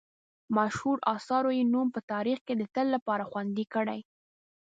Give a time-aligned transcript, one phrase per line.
[0.57, 3.99] مشهورو اثارو یې نوم په تاریخ کې د تل لپاره خوندي کړی.